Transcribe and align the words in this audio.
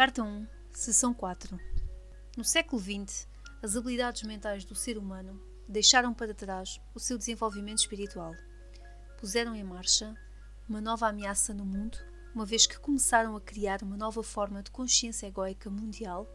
Carta 0.00 0.22
1, 0.22 0.46
Seção 0.72 1.12
4 1.12 1.60
No 2.34 2.42
século 2.42 2.80
XX, 2.80 3.28
as 3.62 3.76
habilidades 3.76 4.22
mentais 4.22 4.64
do 4.64 4.74
ser 4.74 4.96
humano 4.96 5.38
deixaram 5.68 6.14
para 6.14 6.32
trás 6.32 6.80
o 6.94 6.98
seu 6.98 7.18
desenvolvimento 7.18 7.80
espiritual. 7.80 8.34
Puseram 9.18 9.54
em 9.54 9.62
marcha 9.62 10.16
uma 10.66 10.80
nova 10.80 11.06
ameaça 11.06 11.52
no 11.52 11.66
mundo, 11.66 11.98
uma 12.34 12.46
vez 12.46 12.66
que 12.66 12.78
começaram 12.78 13.36
a 13.36 13.42
criar 13.42 13.82
uma 13.82 13.94
nova 13.94 14.22
forma 14.22 14.62
de 14.62 14.70
consciência 14.70 15.26
egóica 15.26 15.68
mundial, 15.68 16.26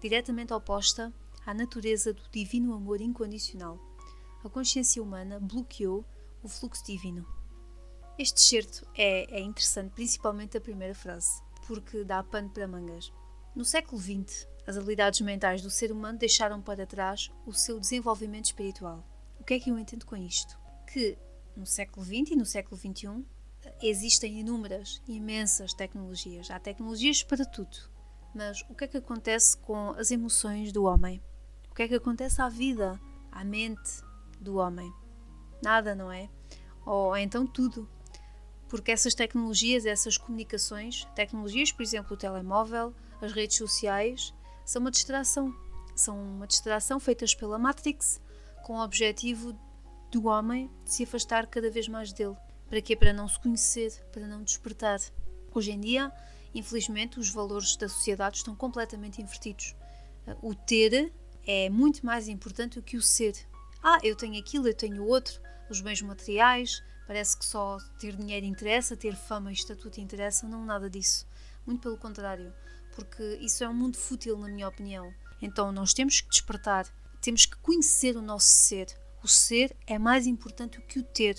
diretamente 0.00 0.54
oposta 0.54 1.12
à 1.44 1.52
natureza 1.52 2.14
do 2.14 2.22
divino 2.30 2.72
amor 2.72 3.02
incondicional. 3.02 3.78
A 4.42 4.48
consciência 4.48 5.02
humana 5.02 5.38
bloqueou 5.38 6.02
o 6.42 6.48
fluxo 6.48 6.82
divino. 6.86 7.26
Este 8.18 8.38
excerto 8.40 8.88
é, 8.94 9.38
é 9.38 9.40
interessante, 9.40 9.92
principalmente 9.92 10.56
a 10.56 10.62
primeira 10.62 10.94
frase, 10.94 11.42
porque 11.72 12.04
dá 12.04 12.22
pano 12.22 12.50
para 12.50 12.68
mangas. 12.68 13.10
No 13.56 13.64
século 13.64 13.98
XX, 13.98 14.46
as 14.66 14.76
habilidades 14.76 15.22
mentais 15.22 15.62
do 15.62 15.70
ser 15.70 15.90
humano 15.90 16.18
deixaram 16.18 16.60
para 16.60 16.86
trás 16.86 17.30
o 17.46 17.52
seu 17.54 17.80
desenvolvimento 17.80 18.44
espiritual. 18.46 19.02
O 19.40 19.44
que 19.44 19.54
é 19.54 19.58
que 19.58 19.70
eu 19.70 19.78
entendo 19.78 20.04
com 20.04 20.14
isto? 20.14 20.58
Que 20.92 21.16
no 21.56 21.64
século 21.64 22.04
XX 22.04 22.32
e 22.32 22.36
no 22.36 22.44
século 22.44 22.78
XXI 22.78 23.24
existem 23.82 24.38
inúmeras, 24.38 25.00
imensas 25.08 25.72
tecnologias. 25.72 26.50
Há 26.50 26.60
tecnologias 26.60 27.22
para 27.22 27.46
tudo. 27.46 27.90
Mas 28.34 28.60
o 28.68 28.74
que 28.74 28.84
é 28.84 28.88
que 28.88 28.98
acontece 28.98 29.56
com 29.56 29.90
as 29.92 30.10
emoções 30.10 30.72
do 30.72 30.84
homem? 30.84 31.22
O 31.70 31.74
que 31.74 31.84
é 31.84 31.88
que 31.88 31.94
acontece 31.94 32.42
à 32.42 32.50
vida, 32.50 33.00
à 33.30 33.42
mente 33.44 34.02
do 34.38 34.56
homem? 34.56 34.92
Nada, 35.62 35.94
não 35.94 36.12
é? 36.12 36.28
Ou 36.84 37.16
então 37.16 37.46
tudo. 37.46 37.88
Porque 38.72 38.90
essas 38.90 39.12
tecnologias, 39.12 39.84
essas 39.84 40.16
comunicações, 40.16 41.06
tecnologias, 41.14 41.70
por 41.70 41.82
exemplo, 41.82 42.14
o 42.14 42.16
telemóvel, 42.16 42.94
as 43.20 43.30
redes 43.30 43.58
sociais, 43.58 44.32
são 44.64 44.80
uma 44.80 44.90
distração. 44.90 45.54
São 45.94 46.18
uma 46.18 46.46
distração 46.46 46.98
feitas 46.98 47.34
pela 47.34 47.58
Matrix 47.58 48.18
com 48.62 48.78
o 48.78 48.82
objetivo 48.82 49.54
do 50.10 50.26
homem 50.26 50.70
de 50.86 50.94
se 50.94 51.04
afastar 51.04 51.46
cada 51.48 51.70
vez 51.70 51.86
mais 51.86 52.14
dele. 52.14 52.34
Para 52.66 52.80
quê? 52.80 52.96
Para 52.96 53.12
não 53.12 53.28
se 53.28 53.38
conhecer, 53.38 53.92
para 54.10 54.26
não 54.26 54.42
despertar. 54.42 55.00
Hoje 55.54 55.72
em 55.72 55.78
dia, 55.78 56.10
infelizmente, 56.54 57.20
os 57.20 57.28
valores 57.28 57.76
da 57.76 57.90
sociedade 57.90 58.38
estão 58.38 58.56
completamente 58.56 59.20
invertidos. 59.20 59.76
O 60.40 60.54
ter 60.54 61.12
é 61.46 61.68
muito 61.68 62.06
mais 62.06 62.26
importante 62.26 62.80
do 62.80 62.82
que 62.82 62.96
o 62.96 63.02
ser. 63.02 63.34
Ah, 63.82 63.98
eu 64.02 64.16
tenho 64.16 64.40
aquilo, 64.40 64.66
eu 64.66 64.74
tenho 64.74 65.04
outro, 65.04 65.42
os 65.68 65.82
bens 65.82 66.00
materiais, 66.00 66.82
parece 67.06 67.36
que 67.36 67.44
só 67.44 67.78
ter 67.98 68.16
dinheiro 68.16 68.46
interessa, 68.46 68.96
ter 68.96 69.14
fama 69.14 69.50
e 69.50 69.54
estatuto 69.54 70.00
interessa, 70.00 70.46
não 70.46 70.64
nada 70.64 70.88
disso. 70.88 71.26
Muito 71.66 71.82
pelo 71.82 71.96
contrário, 71.96 72.52
porque 72.94 73.38
isso 73.40 73.62
é 73.62 73.68
um 73.68 73.74
mundo 73.74 73.96
fútil, 73.96 74.38
na 74.38 74.48
minha 74.48 74.68
opinião. 74.68 75.12
Então 75.40 75.72
nós 75.72 75.92
temos 75.92 76.20
que 76.20 76.28
despertar, 76.28 76.86
temos 77.20 77.46
que 77.46 77.56
conhecer 77.56 78.16
o 78.16 78.22
nosso 78.22 78.46
ser. 78.46 78.86
O 79.22 79.28
ser 79.28 79.76
é 79.86 79.98
mais 79.98 80.26
importante 80.26 80.78
do 80.78 80.86
que 80.86 80.98
o 80.98 81.02
ter. 81.02 81.36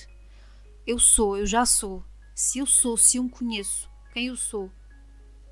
Eu 0.85 0.99
sou, 0.99 1.37
eu 1.37 1.45
já 1.45 1.65
sou. 1.65 2.03
Se 2.35 2.59
eu 2.59 2.65
sou, 2.65 2.97
se 2.97 3.17
eu 3.17 3.23
me 3.23 3.29
conheço, 3.29 3.89
quem 4.13 4.27
eu 4.27 4.35
sou, 4.35 4.71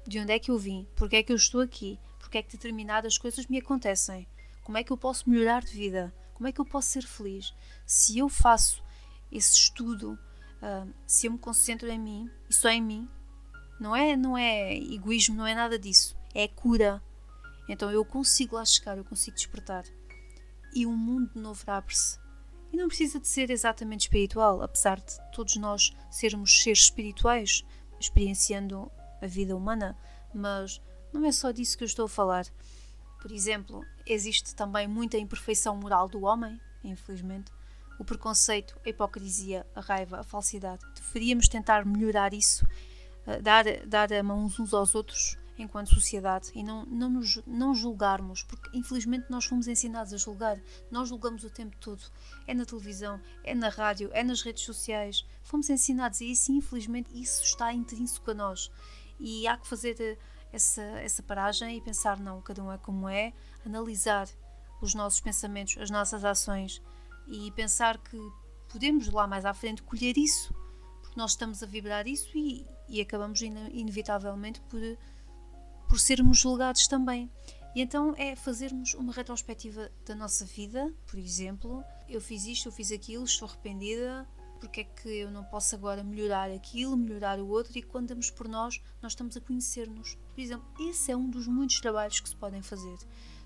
de 0.08 0.20
onde 0.20 0.34
é 0.34 0.40
que 0.40 0.50
eu 0.50 0.58
vim, 0.58 0.88
porque 0.96 1.18
é 1.18 1.24
que 1.24 1.32
eu 1.32 1.36
estou 1.36 1.62
aqui, 1.62 2.00
porque 2.20 2.38
é 2.38 2.44
que 2.44 2.52
determinadas 2.52 3.18
coisas 3.18 3.46
me 3.48 3.60
acontecem, 3.60 4.28
como 4.64 4.78
é 4.78 4.84
que 4.84 4.92
eu 4.92 4.98
posso 4.98 5.30
melhorar 5.30 5.64
de 5.64 5.74
vida, 5.74 6.14
como 6.34 6.48
é 6.48 6.52
que 6.52 6.60
eu 6.60 6.66
posso 6.66 6.90
ser 6.90 7.04
feliz. 7.04 7.54
Se 7.86 8.18
eu 8.18 8.28
faço 8.28 8.84
esse 9.32 9.54
estudo, 9.54 10.14
uh, 10.62 10.94
se 11.08 11.28
eu 11.28 11.32
me 11.32 11.38
concentro 11.38 11.88
em 11.90 12.00
mim 12.00 12.30
e 12.50 12.54
só 12.54 12.70
em 12.70 12.82
mim, 12.82 13.10
não 13.80 13.96
é, 13.96 14.16
não 14.16 14.38
é 14.38 14.76
egoísmo, 14.78 15.36
não 15.36 15.48
é 15.48 15.56
nada 15.56 15.80
disso, 15.80 16.16
é 16.34 16.48
cura. 16.48 17.02
Então 17.68 17.90
eu 17.90 18.04
consigo 18.04 18.56
lá 18.56 18.66
chegar, 18.66 18.98
eu 18.98 19.06
consigo 19.06 19.36
despertar. 19.36 19.86
E 20.74 20.86
um 20.86 20.96
mundo 20.96 21.32
novo 21.36 21.64
abre-se 21.68 22.20
e 22.72 22.78
não 22.78 22.88
precisa 22.88 23.20
de 23.20 23.28
ser 23.28 23.50
exatamente 23.50 24.02
espiritual, 24.02 24.62
apesar 24.62 25.00
de 25.00 25.20
todos 25.32 25.56
nós 25.58 25.92
sermos 26.10 26.62
seres 26.64 26.84
espirituais, 26.84 27.66
experienciando 28.00 28.90
a 29.22 29.28
vida 29.28 29.56
humana, 29.56 29.98
mas 30.34 30.82
não 31.12 31.26
é 31.26 31.32
só 31.32 31.52
disso 31.52 31.78
que 31.78 31.84
eu 31.84 31.88
estou 31.88 32.06
a 32.06 32.10
falar. 32.10 32.46
Por 33.22 33.32
exemplo, 33.32 33.86
existe 34.06 34.56
também 34.56 34.88
muita 34.88 35.18
imperfeição 35.18 35.76
moral 35.76 36.08
do 36.08 36.24
homem, 36.24 36.60
infelizmente. 36.84 37.52
O 38.02 38.04
preconceito, 38.04 38.82
a 38.84 38.90
hipocrisia, 38.90 39.64
a 39.76 39.80
raiva, 39.80 40.22
a 40.22 40.24
falsidade. 40.24 40.84
Deveríamos 40.96 41.48
tentar 41.48 41.86
melhorar 41.86 42.34
isso, 42.34 42.68
eh, 43.28 43.40
dar, 43.40 43.64
dar 43.86 44.12
a 44.12 44.24
mão 44.24 44.44
uns 44.44 44.74
aos 44.74 44.96
outros 44.96 45.38
enquanto 45.56 45.94
sociedade 45.94 46.50
e 46.56 46.64
não, 46.64 46.84
não, 46.88 47.08
nos, 47.08 47.40
não 47.46 47.76
julgarmos, 47.76 48.42
porque 48.42 48.76
infelizmente 48.76 49.28
nós 49.30 49.46
fomos 49.46 49.68
ensinados 49.68 50.14
a 50.14 50.18
julgar, 50.18 50.60
nós 50.90 51.10
julgamos 51.10 51.44
o 51.44 51.50
tempo 51.52 51.78
todo, 51.78 52.02
é 52.48 52.56
na 52.56 52.66
televisão, 52.66 53.22
é 53.44 53.54
na 53.54 53.70
rádio, 53.70 54.10
é 54.14 54.24
nas 54.24 54.42
redes 54.42 54.64
sociais, 54.64 55.24
fomos 55.44 55.70
ensinados 55.70 56.22
e 56.22 56.32
isso 56.32 56.52
infelizmente 56.52 57.12
isso 57.14 57.44
está 57.44 57.72
intrínseco 57.72 58.32
a 58.32 58.34
nós. 58.34 58.72
E 59.20 59.48
há 59.48 59.56
que 59.58 59.68
fazer 59.68 59.96
eh, 60.02 60.18
essa, 60.52 60.82
essa 60.82 61.22
paragem 61.22 61.78
e 61.78 61.82
pensar 61.82 62.20
não, 62.20 62.42
cada 62.42 62.64
um 62.64 62.72
é 62.72 62.80
como 62.80 63.08
é, 63.08 63.32
analisar 63.64 64.28
os 64.82 64.96
nossos 64.96 65.22
pensamentos, 65.22 65.78
as 65.78 65.92
nossas 65.92 66.26
ações 66.26 66.82
e 67.28 67.52
pensar 67.52 67.98
que 67.98 68.18
podemos 68.70 69.10
lá 69.10 69.28
mais 69.28 69.46
à 69.46 69.54
frente 69.54 69.84
colher 69.84 70.18
isso, 70.18 70.54
porque 71.02 71.20
nós 71.20 71.32
estamos 71.32 71.62
a 71.62 71.66
vibrar 71.66 72.08
isso 72.08 72.38
e, 72.38 72.66
e 72.88 73.02
acabamos 73.02 73.42
inevitavelmente 73.42 74.62
por 74.62 74.82
por 75.92 76.00
sermos 76.00 76.38
julgados 76.38 76.88
também. 76.88 77.30
E 77.76 77.82
então 77.82 78.14
é 78.18 78.34
fazermos 78.34 78.94
uma 78.94 79.12
retrospectiva 79.12 79.92
da 80.06 80.16
nossa 80.16 80.46
vida, 80.46 80.90
por 81.06 81.20
exemplo, 81.20 81.84
eu 82.08 82.22
fiz 82.22 82.46
isto, 82.46 82.70
eu 82.70 82.72
fiz 82.72 82.94
aquilo, 82.94 83.26
estou 83.26 83.46
arrependida, 83.46 84.26
porque 84.58 84.82
é 84.82 84.84
que 84.86 85.10
eu 85.10 85.30
não 85.30 85.44
posso 85.44 85.76
agora 85.76 86.02
melhorar 86.02 86.50
aquilo, 86.50 86.96
melhorar 86.96 87.40
o 87.40 87.48
outro, 87.50 87.78
e 87.78 87.84
quando 87.84 88.08
damos 88.08 88.32
por 88.32 88.48
nós, 88.48 88.82
nós 89.02 89.12
estamos 89.12 89.36
a 89.36 89.42
conhecer-nos. 89.42 90.18
Por 90.34 90.40
exemplo, 90.40 90.66
esse 90.90 91.12
é 91.12 91.18
um 91.18 91.30
dos 91.30 91.46
muitos 91.46 91.82
trabalhos 91.82 92.22
que 92.22 92.30
se 92.30 92.38
podem 92.38 92.62
fazer. 92.62 92.98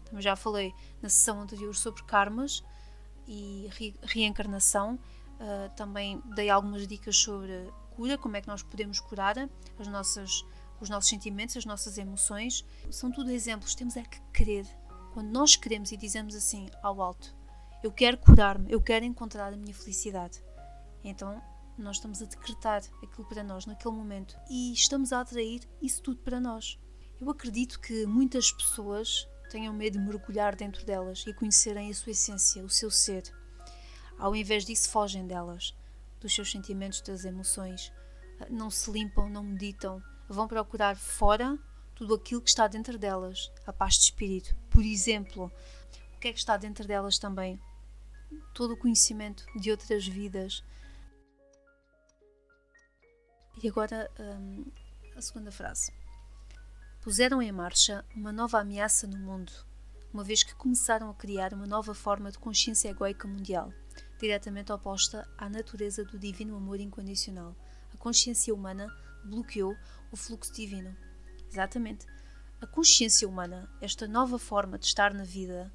Também 0.04 0.22
já 0.22 0.36
falei 0.36 0.72
na 1.02 1.10
sessão 1.10 1.42
anterior 1.42 1.76
sobre 1.76 2.04
karmas 2.04 2.64
e 3.28 3.70
re 3.72 3.96
reencarnação, 4.04 4.96
uh, 4.96 5.76
também 5.76 6.22
dei 6.36 6.50
algumas 6.50 6.88
dicas 6.88 7.16
sobre 7.16 7.72
cura, 7.96 8.18
como 8.18 8.36
é 8.36 8.42
que 8.42 8.48
nós 8.48 8.62
podemos 8.62 9.00
curar 9.00 9.36
as 9.80 9.88
nossas 9.88 10.44
os 10.80 10.90
nossos 10.90 11.10
sentimentos, 11.10 11.56
as 11.56 11.66
nossas 11.66 11.98
emoções, 11.98 12.66
são 12.92 13.12
tudo 13.12 13.32
exemplos. 13.32 13.76
Temos 13.76 13.96
é 13.96 14.04
que 14.04 14.22
querer. 14.34 14.66
Quando 15.14 15.30
nós 15.30 15.56
queremos 15.56 15.92
e 15.92 15.98
dizemos 15.98 16.36
assim 16.36 16.70
ao 16.84 17.02
alto: 17.02 17.34
Eu 17.82 17.92
quero 17.92 18.18
curar-me, 18.18 18.72
eu 18.72 18.82
quero 18.82 19.06
encontrar 19.06 19.54
a 19.54 19.58
minha 19.58 19.74
felicidade. 19.74 20.44
Então 21.04 21.42
nós 21.78 21.98
estamos 21.98 22.22
a 22.22 22.26
decretar 22.26 22.82
aquilo 23.04 23.28
para 23.28 23.44
nós 23.44 23.66
naquele 23.66 23.94
momento 23.94 24.38
e 24.50 24.74
estamos 24.74 25.12
a 25.12 25.22
atrair 25.22 25.62
isso 25.82 26.02
tudo 26.02 26.20
para 26.22 26.40
nós. 26.40 26.80
Eu 27.20 27.30
acredito 27.30 27.80
que 27.80 28.06
muitas 28.06 28.52
pessoas 28.52 29.28
tenham 29.56 29.74
medo 29.74 29.98
de 29.98 30.04
mergulhar 30.04 30.54
dentro 30.54 30.86
delas 30.86 31.24
e 31.26 31.34
conhecerem 31.34 31.90
a 31.90 31.94
sua 31.94 32.12
essência, 32.12 32.62
o 32.62 32.70
seu 32.70 32.92
ser. 32.92 33.24
Ao 34.20 34.36
invés 34.36 34.66
disso, 34.66 34.90
fogem 34.90 35.26
delas, 35.26 35.74
dos 36.20 36.36
seus 36.36 36.52
sentimentos, 36.52 37.00
das 37.00 37.24
emoções. 37.24 37.90
Não 38.50 38.70
se 38.70 38.92
limpam, 38.92 39.30
não 39.30 39.42
meditam, 39.42 40.04
vão 40.28 40.46
procurar 40.46 40.98
fora 40.98 41.58
tudo 41.96 42.16
aquilo 42.16 42.42
que 42.42 42.50
está 42.50 42.68
dentro 42.68 42.98
delas, 42.98 43.50
a 43.66 43.72
paz 43.72 43.94
de 43.94 44.02
espírito. 44.02 44.54
Por 44.70 44.84
exemplo, 44.84 45.50
o 46.14 46.20
que 46.20 46.28
é 46.28 46.34
que 46.34 46.40
está 46.40 46.58
dentro 46.58 46.86
delas 46.86 47.18
também? 47.18 47.58
Todo 48.54 48.74
o 48.74 48.78
conhecimento 48.78 49.46
de 49.56 49.72
outras 49.72 50.06
vidas. 50.06 50.62
E 53.64 53.70
agora 53.70 54.12
hum, 54.20 54.66
a 55.16 55.22
segunda 55.22 55.50
frase. 55.50 55.94
Puseram 57.06 57.40
em 57.40 57.52
marcha 57.52 58.04
uma 58.16 58.32
nova 58.32 58.60
ameaça 58.60 59.06
no 59.06 59.20
mundo, 59.20 59.52
uma 60.12 60.24
vez 60.24 60.42
que 60.42 60.56
começaram 60.56 61.08
a 61.08 61.14
criar 61.14 61.54
uma 61.54 61.68
nova 61.68 61.94
forma 61.94 62.32
de 62.32 62.40
consciência 62.40 62.90
egoica 62.90 63.28
mundial, 63.28 63.72
diretamente 64.20 64.72
oposta 64.72 65.30
à 65.38 65.48
natureza 65.48 66.04
do 66.04 66.18
divino 66.18 66.56
amor 66.56 66.80
incondicional. 66.80 67.56
A 67.94 67.98
consciência 67.98 68.52
humana 68.52 68.92
bloqueou 69.24 69.76
o 70.12 70.18
fluxo 70.18 70.52
divino. 70.52 70.98
Exatamente. 71.48 72.08
A 72.60 72.66
consciência 72.66 73.30
humana, 73.30 73.70
esta 73.80 74.08
nova 74.08 74.40
forma 74.40 74.80
de 74.80 74.88
estar 74.88 75.14
na 75.14 75.24
vida 75.24 75.72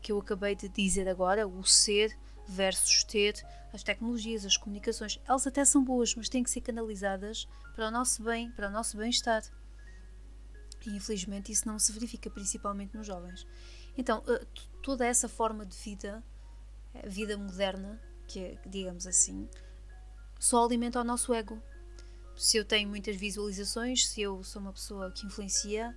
que 0.00 0.12
eu 0.12 0.20
acabei 0.20 0.54
de 0.54 0.68
dizer 0.68 1.08
agora, 1.08 1.48
o 1.48 1.64
ser 1.64 2.16
versus 2.46 3.02
ter, 3.02 3.44
as 3.72 3.82
tecnologias, 3.82 4.46
as 4.46 4.56
comunicações, 4.56 5.20
elas 5.26 5.48
até 5.48 5.64
são 5.64 5.82
boas, 5.82 6.14
mas 6.14 6.28
têm 6.28 6.44
que 6.44 6.50
ser 6.50 6.60
canalizadas 6.60 7.48
para 7.74 7.88
o 7.88 7.90
nosso 7.90 8.22
bem, 8.22 8.52
para 8.52 8.68
o 8.68 8.70
nosso 8.70 8.96
bem-estar. 8.96 9.42
E 10.86 10.96
infelizmente 10.96 11.52
isso 11.52 11.66
não 11.66 11.78
se 11.78 11.92
verifica, 11.92 12.30
principalmente 12.30 12.96
nos 12.96 13.06
jovens. 13.06 13.46
Então, 13.96 14.22
eh, 14.28 14.46
toda 14.82 15.04
essa 15.04 15.28
forma 15.28 15.66
de 15.66 15.76
vida, 15.76 16.22
a 16.94 17.08
vida 17.08 17.36
moderna, 17.36 18.00
que 18.26 18.40
é, 18.40 18.60
digamos 18.66 19.06
assim, 19.06 19.48
só 20.38 20.64
alimenta 20.64 21.00
o 21.00 21.04
nosso 21.04 21.34
ego, 21.34 21.60
se 22.36 22.56
eu 22.56 22.64
tenho 22.64 22.88
muitas 22.88 23.16
visualizações, 23.16 24.06
se 24.06 24.20
eu 24.20 24.42
sou 24.44 24.60
uma 24.60 24.72
pessoa 24.72 25.10
que 25.10 25.26
influencia, 25.26 25.96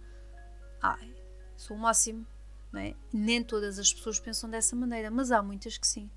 ai, 0.82 1.14
sou 1.58 1.76
o 1.76 1.80
máximo. 1.80 2.26
Não 2.72 2.80
é? 2.80 2.96
Nem 3.12 3.44
todas 3.44 3.80
as 3.80 3.92
pessoas 3.92 4.20
pensam 4.20 4.50
dessa 4.50 4.76
maneira, 4.76 5.10
mas 5.10 5.32
há 5.32 5.42
muitas 5.42 5.78
que 5.78 5.88
sim. 5.88 6.10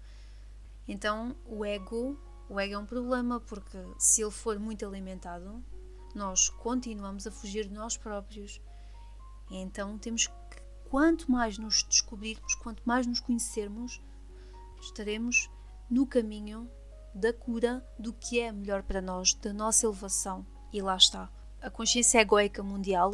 Então 0.86 1.34
o 1.46 1.64
ego, 1.64 2.18
o 2.48 2.60
ego 2.60 2.74
é 2.74 2.78
um 2.78 2.86
problema 2.86 3.40
porque 3.40 3.78
se 3.98 4.22
ele 4.22 4.30
for 4.30 4.58
muito 4.58 4.86
alimentado, 4.86 5.64
nós 6.14 6.48
continuamos 6.48 7.26
a 7.26 7.30
fugir 7.30 7.66
de 7.66 7.74
nós 7.74 7.96
próprios. 7.96 8.60
Então 9.50 9.98
temos 9.98 10.26
que, 10.26 10.34
quanto 10.88 11.30
mais 11.30 11.58
nos 11.58 11.82
descobrirmos, 11.82 12.54
quanto 12.54 12.82
mais 12.84 13.06
nos 13.06 13.20
conhecermos, 13.20 14.00
estaremos 14.80 15.50
no 15.90 16.06
caminho 16.06 16.70
da 17.14 17.32
cura 17.32 17.86
do 17.98 18.12
que 18.12 18.40
é 18.40 18.50
melhor 18.50 18.82
para 18.82 19.02
nós, 19.02 19.34
da 19.34 19.52
nossa 19.52 19.86
elevação. 19.86 20.46
E 20.72 20.80
lá 20.80 20.96
está. 20.96 21.30
A 21.60 21.70
consciência 21.70 22.18
egoica 22.18 22.62
mundial 22.62 23.12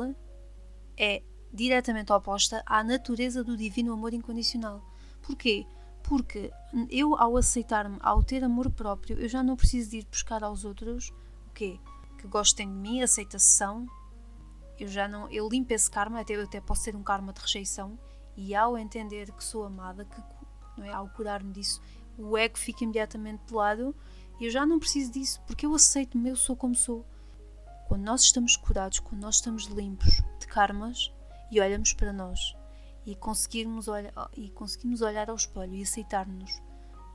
é 0.97 1.23
diretamente 1.53 2.13
oposta 2.13 2.63
à 2.65 2.85
natureza 2.85 3.43
do 3.43 3.57
divino 3.57 3.93
amor 3.93 4.15
incondicional. 4.15 4.83
Porquê? 5.23 5.67
Porque 6.03 6.51
eu, 6.89 7.17
ao 7.17 7.37
aceitar-me, 7.37 7.99
ao 8.01 8.23
ter 8.23 8.45
amor 8.45 8.71
próprio, 8.71 9.19
eu 9.19 9.29
já 9.29 9.43
não 9.43 9.57
preciso 9.57 9.91
de 9.91 9.99
ir 9.99 10.07
buscar 10.07 10.43
aos 10.43 10.65
outros 10.65 11.13
o 11.47 11.51
quê? 11.53 11.79
Que 12.19 12.27
gostem 12.27 12.69
de 12.69 12.75
mim, 12.75 13.03
aceitação. 13.03 13.87
Eu 14.79 14.89
já 14.89 15.09
não. 15.09 15.29
Eu 15.31 15.49
limpo 15.49 15.73
esse 15.73 15.91
karma, 15.91 16.21
até, 16.21 16.37
eu 16.37 16.45
até 16.45 16.61
posso 16.61 16.85
ter 16.85 16.95
um 16.95 17.03
karma 17.03 17.33
de 17.33 17.41
rejeição, 17.41 17.99
e 18.37 18.55
ao 18.55 18.79
entender 18.79 19.33
que 19.33 19.43
sou 19.43 19.65
amada, 19.65 20.05
que, 20.05 20.23
não 20.77 20.87
é, 20.87 20.93
ao 20.93 21.09
curar-me 21.09 21.53
disso, 21.53 21.81
o 22.17 22.37
ego 22.37 22.59
fica 22.59 22.85
imediatamente 22.85 23.45
de 23.47 23.55
lado 23.55 23.95
e 24.41 24.45
eu 24.45 24.51
já 24.51 24.67
não 24.67 24.79
preciso 24.79 25.13
disso 25.13 25.41
porque 25.47 25.67
eu 25.67 25.75
aceito-me, 25.75 26.31
eu 26.31 26.37
sou 26.37 26.57
como 26.57 26.75
sou. 26.75 27.05
Quando 27.87 28.03
nós 28.03 28.23
estamos 28.23 28.57
curados, 28.57 29.01
quando 29.01 29.23
nós 29.23 29.37
estamos 29.37 29.65
limpos 29.65 30.23
de 30.39 30.47
karmas 30.47 31.13
e 31.51 31.61
olhamos 31.61 31.93
para 31.93 32.13
nós 32.13 32.55
e 33.07 33.17
conseguirmos, 33.17 33.89
olhar, 33.89 34.13
e 34.37 34.51
conseguirmos 34.51 35.01
olhar 35.01 35.31
ao 35.31 35.37
espelho 35.37 35.75
e 35.75 35.83
aceitar-nos 35.83 36.63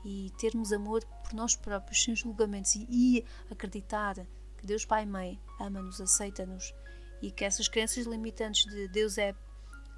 e 0.03 0.31
termos 0.37 0.73
amor 0.73 1.05
por 1.23 1.33
nós 1.33 1.55
próprios, 1.55 2.03
sem 2.03 2.15
julgamentos 2.15 2.75
e, 2.75 2.85
e 2.89 3.25
acreditar 3.49 4.25
que 4.63 4.67
Deus 4.67 4.85
Pai 4.85 5.03
e 5.03 5.05
Mãe 5.05 5.37
ama-nos, 5.59 5.99
aceita-nos 5.99 6.73
e 7.21 7.29
que 7.29 7.43
essas 7.43 7.67
crenças 7.67 8.05
limitantes 8.05 8.63
de 8.65 8.87
Deus 8.87 9.17
é 9.17 9.35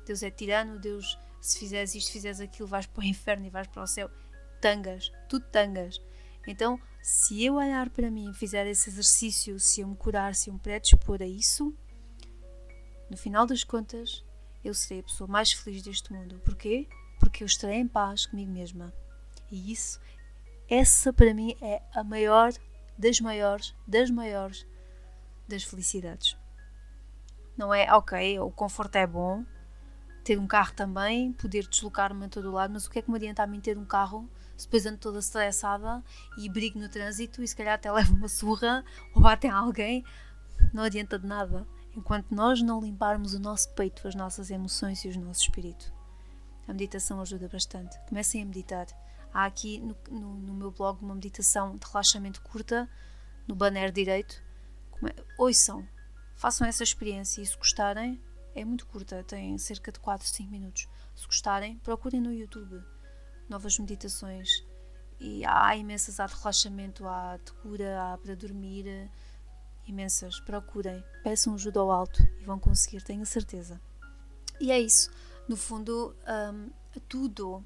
Deus 0.08 0.24
é 0.24 0.32
tirano, 0.32 0.80
Deus 0.80 1.20
se 1.40 1.60
fizeres 1.60 1.94
isto, 1.94 2.12
fizeres 2.12 2.40
aquilo, 2.40 2.68
vais 2.68 2.88
para 2.88 3.02
o 3.02 3.04
inferno 3.04 3.46
e 3.46 3.50
vais 3.52 3.68
para 3.68 3.84
o 3.84 3.88
céu 3.88 4.10
tangas, 4.60 5.12
tudo 5.30 5.46
tangas. 5.52 6.02
Então, 6.48 6.80
se 7.02 7.44
eu 7.44 7.56
olhar 7.56 7.92
para 7.92 8.10
mim 8.10 8.34
fizer 8.34 8.66
esse 8.66 8.90
exercício, 8.90 9.60
se 9.60 9.82
eu 9.82 9.88
me 9.88 9.96
curar, 9.96 10.34
se 10.34 10.50
eu 10.50 10.54
me 10.56 10.60
predispor 10.60 11.22
a 11.22 11.28
isso, 11.28 11.72
no 13.10 13.18
final 13.18 13.46
das 13.46 13.64
contas, 13.64 14.24
eu 14.64 14.74
serei 14.74 15.02
a 15.02 15.04
pessoa 15.04 15.28
mais 15.28 15.52
feliz 15.52 15.84
deste 15.84 16.12
mundo. 16.12 16.40
Porquê? 16.44 16.88
Porque 17.20 17.44
eu 17.44 17.46
estarei 17.46 17.78
em 17.78 17.88
paz 17.88 18.26
comigo 18.26 18.52
mesma. 18.52 18.92
E 19.52 19.72
isso, 19.72 20.00
essa 20.68 21.14
para 21.14 21.36
mim 21.36 21.56
é 21.62 21.84
a 21.94 22.04
maior 22.04 22.52
das 22.97 23.19
maiores, 23.19 23.75
das 23.88 24.09
maiores 24.09 24.65
das 25.47 25.63
felicidades. 25.63 26.38
Não 27.57 27.74
é, 27.74 27.92
ok, 27.94 28.39
o 28.39 28.51
conforto 28.51 28.95
é 28.95 29.07
bom, 29.07 29.45
ter 30.24 30.39
um 30.39 30.47
carro 30.47 30.74
também, 30.74 31.31
poder 31.33 31.68
deslocar-me 31.68 32.25
a 32.25 32.30
todo 32.30 32.51
lado, 32.51 32.74
mas 32.74 32.86
o 32.86 32.89
que 32.89 33.00
é 33.00 33.01
que 33.01 33.09
me 33.09 33.18
adianta 33.18 33.44
a 33.44 33.47
mim 33.47 33.62
ter 33.62 33.77
um 33.77 33.86
carro 33.86 34.30
se 34.57 34.65
depois 34.65 34.86
ando 34.86 34.97
toda 34.97 35.19
estressada 35.19 36.03
e 36.38 36.50
brigo 36.50 36.80
no 36.80 36.89
trânsito 36.89 37.44
e 37.44 37.47
se 37.47 37.56
calhar 37.56 37.75
até 37.75 37.92
levo 37.94 38.15
uma 38.15 38.27
surra 38.27 38.83
ou 39.13 39.21
batem 39.21 39.51
alguém? 39.51 40.03
Não 40.74 40.83
adianta 40.83 41.19
de 41.19 41.27
nada 41.27 41.68
enquanto 41.95 42.33
nós 42.33 42.62
não 42.62 42.81
limparmos 42.81 43.33
o 43.33 43.39
nosso 43.39 43.69
peito, 43.74 44.07
as 44.07 44.15
nossas 44.15 44.50
emoções 44.50 45.03
e 45.06 45.09
o 45.09 45.21
nosso 45.21 45.42
espírito. 45.42 45.94
A 46.68 46.74
meditação 46.74 47.21
ajuda 47.21 47.47
bastante. 47.47 47.97
Comecem 48.09 48.42
a 48.42 48.45
meditar. 48.45 48.88
Há 49.36 49.44
aqui 49.44 49.80
no, 49.80 49.98
no, 50.10 50.34
no 50.36 50.54
meu 50.54 50.72
blog 50.72 51.04
uma 51.04 51.14
meditação 51.14 51.76
de 51.76 51.86
relaxamento 51.86 52.42
curta, 52.42 52.90
no 53.46 53.54
banner 53.54 53.92
direito. 53.92 54.42
Come... 54.90 55.14
Ouçam, 55.38 55.86
façam 56.38 56.66
essa 56.66 56.84
experiência 56.84 57.42
e 57.42 57.46
se 57.46 57.58
gostarem, 57.58 58.18
é 58.56 58.64
muito 58.64 58.88
curta, 58.88 59.22
tem 59.26 59.58
cerca 59.58 59.92
de 59.92 60.00
4, 60.00 60.26
5 60.26 60.50
minutos. 60.50 60.88
Se 61.14 61.26
gostarem, 61.26 61.78
procurem 61.80 62.22
no 62.22 62.32
YouTube 62.32 62.82
novas 63.50 63.78
meditações. 63.78 64.48
E 65.20 65.44
há 65.46 65.76
imensas, 65.76 66.18
há 66.22 66.28
de 66.28 66.36
relaxamento, 66.36 67.06
há 67.06 67.36
de 67.36 67.52
cura, 67.56 68.02
há 68.14 68.18
para 68.18 68.38
dormir, 68.38 69.12
imensas. 69.86 70.40
Procurem, 70.40 71.04
peçam 71.26 71.56
ajuda 71.56 71.81
ao 71.81 71.92
alto 71.92 72.24
e 72.40 72.46
vão 72.46 72.58
conseguir, 72.58 73.04
tenho 73.04 73.26
certeza. 73.26 73.81
E 74.62 74.72
é 74.72 74.80
isso. 74.80 75.12
No 75.46 75.58
fundo, 75.58 76.16
um, 76.26 76.70
tudo, 77.10 77.62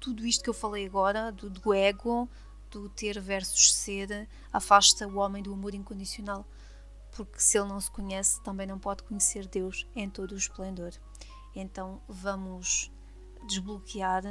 tudo 0.00 0.26
isto 0.26 0.42
que 0.42 0.50
eu 0.50 0.54
falei 0.54 0.86
agora, 0.86 1.30
do, 1.30 1.50
do 1.50 1.74
ego, 1.74 2.28
do 2.70 2.88
ter 2.88 3.20
versus 3.20 3.74
ser, 3.74 4.28
afasta 4.52 5.06
o 5.06 5.16
homem 5.16 5.42
do 5.42 5.52
amor 5.52 5.74
incondicional 5.74 6.46
porque 7.16 7.40
se 7.40 7.58
ele 7.58 7.68
não 7.68 7.80
se 7.80 7.90
conhece, 7.90 8.42
também 8.42 8.66
não 8.66 8.78
pode 8.78 9.02
conhecer 9.02 9.46
Deus 9.46 9.86
em 9.96 10.08
todo 10.08 10.32
o 10.32 10.36
esplendor. 10.36 10.92
Então 11.54 12.02
vamos 12.06 12.92
desbloquear, 13.48 14.22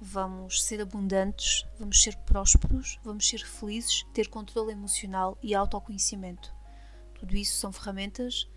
vamos 0.00 0.62
ser 0.62 0.80
abundantes, 0.80 1.66
vamos 1.76 2.00
ser 2.00 2.16
prósperos, 2.18 3.00
vamos 3.02 3.28
ser 3.28 3.44
felizes, 3.44 4.06
ter 4.14 4.28
controle 4.28 4.70
emocional 4.70 5.36
e 5.42 5.52
autoconhecimento. 5.52 6.54
Tudo 7.14 7.36
isso 7.36 7.58
são 7.58 7.72
ferramentas 7.72 8.48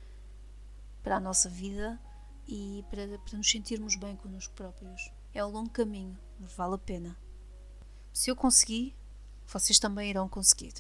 para 1.02 1.16
a 1.16 1.20
nossa 1.20 1.50
vida 1.50 2.00
e 2.48 2.86
para, 2.92 3.18
para 3.18 3.38
nos 3.38 3.50
sentirmos 3.50 3.96
bem 3.96 4.16
connosco 4.16 4.54
próprios. 4.54 5.12
É 5.34 5.46
um 5.46 5.50
longo 5.50 5.70
caminho, 5.70 6.18
mas 6.40 6.54
vale 6.54 6.76
a 6.76 6.78
pena. 6.78 7.18
Se 8.12 8.32
eu 8.32 8.36
consegui, 8.36 8.96
vocês 9.46 9.78
também 9.78 10.10
irão 10.10 10.28
conseguir. 10.28 10.74